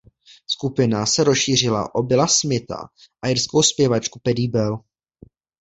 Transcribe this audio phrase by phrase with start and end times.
[0.47, 2.89] Skupina se rozšířila o Billa Smitha
[3.21, 4.79] a irskou zpěvačku Paddie Bell.